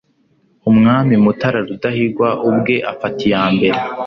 [0.69, 3.79] umwami mutara rudahigwa ubwe afata iyambere